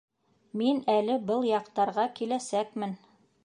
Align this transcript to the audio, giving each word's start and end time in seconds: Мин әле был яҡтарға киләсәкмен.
Мин 0.61 0.79
әле 0.93 1.19
был 1.29 1.47
яҡтарға 1.49 2.09
киләсәкмен. 2.21 2.97